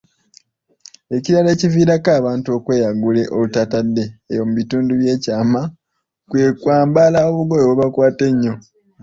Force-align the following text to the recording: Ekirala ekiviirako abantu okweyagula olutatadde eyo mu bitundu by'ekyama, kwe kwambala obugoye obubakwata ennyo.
Ekirala 1.15 1.49
ekiviirako 1.55 2.09
abantu 2.19 2.47
okweyagula 2.57 3.21
olutatadde 3.35 4.03
eyo 4.31 4.43
mu 4.47 4.53
bitundu 4.59 4.91
by'ekyama, 4.99 5.61
kwe 6.29 6.43
kwambala 6.61 7.19
obugoye 7.29 7.63
obubakwata 7.65 8.23
ennyo. 8.31 8.53